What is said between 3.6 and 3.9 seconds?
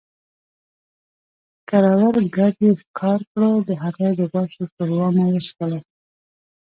د